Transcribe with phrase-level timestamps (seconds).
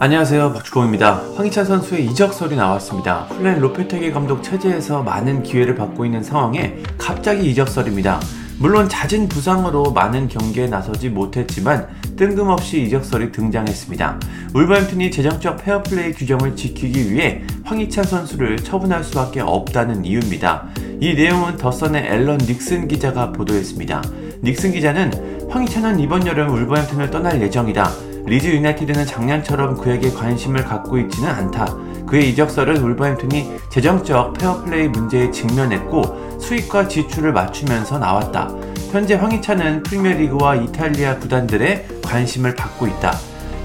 [0.00, 1.22] 안녕하세요 박주공입니다.
[1.36, 3.26] 황희찬 선수의 이적설이 나왔습니다.
[3.26, 8.20] 훌렌 로페테기 감독 체제에서 많은 기회를 받고 있는 상황에 갑자기 이적설입니다.
[8.58, 11.86] 물론 잦은 부상으로 많은 경기에 나서지 못했지만
[12.16, 14.18] 뜬금없이 이적설이 등장했습니다.
[14.54, 20.66] 울버햄튼이 재정적 페어플레이 규정을 지키기 위해 황희찬 선수를 처분할 수밖에 없다는 이유입니다.
[21.00, 24.02] 이 내용은 더선의 앨런 닉슨 기자가 보도했습니다.
[24.42, 28.13] 닉슨 기자는 황희찬은 이번 여름 울버햄튼을 떠날 예정이다.
[28.26, 31.76] 리즈 유나이티드는 작년처럼 그에게 관심을 갖고 있지는 않다.
[32.06, 38.50] 그의 이적설은 울버햄튼이 재정적 페어플레이 문제에 직면했고 수익과 지출을 맞추면서 나왔다.
[38.90, 43.18] 현재 황희찬은 프리미어리그와 이탈리아 구단들의 관심을 받고 있다.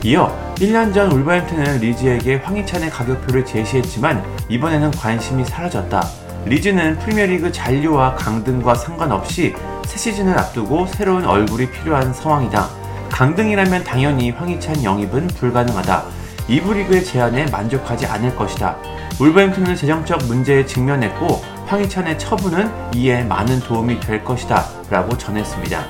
[0.03, 6.03] 이어 1년 전 울버햄튼은 리즈에게 황희찬의 가격표를 제시했지만 이번에는 관심이 사라졌다.
[6.45, 9.53] 리즈는 프리미어리그 잔류와 강등과 상관없이
[9.85, 12.78] 새 시즌을 앞두고 새로운 얼굴이 필요한 상황이다.
[13.19, 16.05] 강등이라면 당연히 황희찬 영입은 불가능하다.
[16.47, 18.77] 2부 리그의 제안에 만족하지 않을 것이다.
[19.19, 24.65] 울버햄튼은 재정적 문제에 직면했고 황희찬의 처분은 이에 많은 도움이 될 것이다.
[24.89, 25.85] 라고 전했습니다.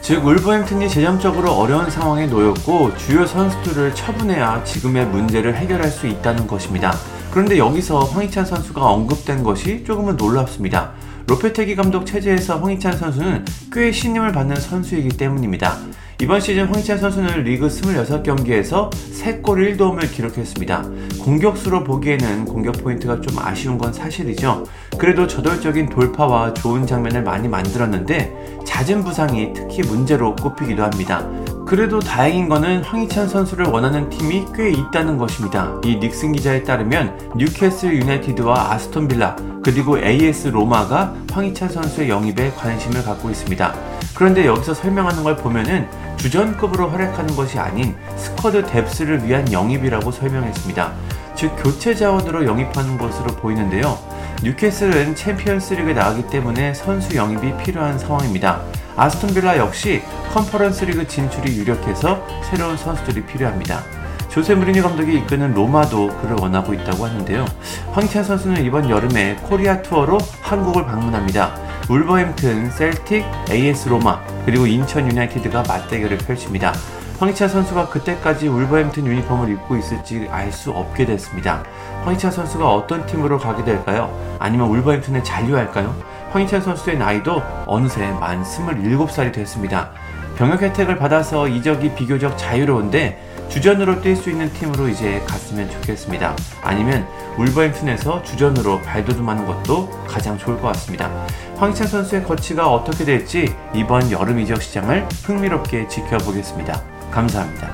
[0.00, 6.92] 즉 울버햄튼이 재정적으로 어려운 상황에 놓였고 주요 선수들을 처분해야 지금의 문제를 해결할 수 있다는 것입니다.
[7.30, 10.90] 그런데 여기서 황희찬 선수가 언급된 것이 조금은 놀랍습니다.
[11.28, 15.78] 로페테기 감독 체제에서 황희찬 선수는 꽤 신임을 받는 선수이기 때문입니다.
[16.22, 20.84] 이번 시즌 황희찬 선수는 리그 26경기에서 3골 1도움을 기록했습니다.
[21.20, 24.62] 공격수로 보기에는 공격 포인트가 좀 아쉬운 건 사실이죠.
[24.98, 31.28] 그래도 저돌적인 돌파와 좋은 장면을 많이 만들었는데 잦은 부상이 특히 문제로 꼽히기도 합니다.
[31.72, 35.72] 그래도 다행인 거는 황희찬 선수를 원하는 팀이 꽤 있다는 것입니다.
[35.82, 39.34] 이 닉슨 기자에 따르면 뉴캐슬 유나이티드와 아스톤 빌라
[39.64, 43.74] 그리고 AS 로마가 황희찬 선수의 영입에 관심을 갖고 있습니다.
[44.14, 50.92] 그런데 여기서 설명하는 걸 보면은 주전급으로 활약하는 것이 아닌 squad depth를 위한 영입이라고 설명했습니다.
[51.36, 53.98] 즉 교체 자원으로 영입하는 것으로 보이는데요.
[54.42, 58.60] 뉴캐슬은 챔피언스 리그에 나가기 때문에 선수 영입이 필요한 상황입니다.
[58.96, 63.82] 아스톤 빌라 역시 컨퍼런스 리그 진출이 유력해서 새로운 선수들이 필요합니다.
[64.28, 67.44] 조세 무리뉴 감독이 이끄는 로마도 그를 원하고 있다고 하는데요.
[67.92, 71.54] 황희찬 선수는 이번 여름에 코리아 투어로 한국을 방문합니다.
[71.90, 76.72] 울버햄튼, 셀틱, AS 로마, 그리고 인천 유나이티드가 맞대결을 펼칩니다.
[77.18, 81.62] 황희찬 선수가 그때까지 울버햄튼 유니폼을 입고 있을지 알 수 없게 됐습니다.
[82.04, 84.10] 황희찬 선수가 어떤 팀으로 가게 될까요?
[84.38, 85.94] 아니면 울버햄튼에 잔류할까요?
[86.32, 89.90] 황희찬 선수의 나이도 어느새 만 27살이 됐습니다.
[90.34, 96.34] 병역 혜택을 받아서 이적이 비교적 자유로운데 주전으로 뛸 수 있는 팀으로 이제 갔으면 좋겠습니다.
[96.62, 97.06] 아니면
[97.36, 101.10] 울버햄튼에서 주전으로 발돋움하는 것도 가장 좋을 것 같습니다.
[101.56, 106.80] 황희찬 선수의 거치가 어떻게 될지 이번 여름 이적 시장을 흥미롭게 지켜보겠습니다.
[107.10, 107.70] 감사합니다.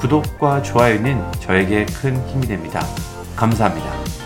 [0.00, 2.84] 구독과 좋아요는 저에게 큰 힘이 됩니다.
[3.36, 4.23] 감사합니다.